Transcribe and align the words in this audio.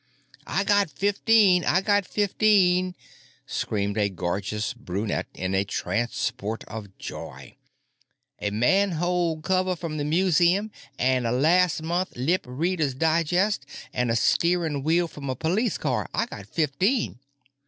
"I 0.47 0.63
got 0.63 0.89
fifteen! 0.89 1.63
I 1.63 1.81
got 1.81 2.07
fifteen!" 2.07 2.95
screamed 3.45 3.99
a 3.99 4.09
gorgeous 4.09 4.73
brunette 4.73 5.27
in 5.35 5.53
a 5.53 5.63
transport 5.63 6.63
of 6.63 6.97
joy. 6.97 7.57
"A 8.39 8.49
manhole 8.49 9.41
cover 9.43 9.75
from 9.75 9.97
the 9.97 10.03
museum 10.03 10.71
an' 10.97 11.27
a 11.27 11.31
las' 11.31 11.83
month 11.83 12.13
Lipreaders 12.15 12.95
Digest 12.97 13.67
an' 13.93 14.09
a 14.09 14.15
steering 14.15 14.81
wheel 14.81 15.07
from 15.07 15.29
a 15.29 15.35
police 15.35 15.77
car! 15.77 16.09
I 16.15 16.25
got 16.25 16.47
fifteen!" 16.47 17.19